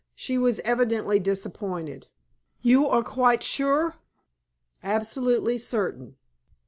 She 0.15 0.39
was 0.39 0.59
evidently 0.61 1.19
disappointed. 1.19 2.07
"You 2.63 2.87
are 2.87 3.03
quite 3.03 3.43
sure?" 3.43 3.97
"Absolutely 4.83 5.59
certain." 5.59 6.15